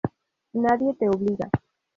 [0.53, 1.47] Nadie te obliga.